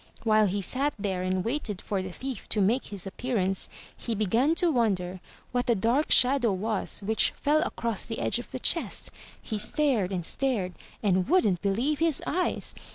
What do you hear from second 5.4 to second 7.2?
what the dark shadow was